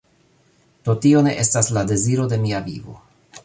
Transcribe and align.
Do 0.87 0.95
tio 1.03 1.21
ne 1.29 1.33
estas 1.43 1.71
la 1.77 1.83
deziro 1.95 2.29
de 2.33 2.43
mia 2.47 2.67
vivo 2.73 3.01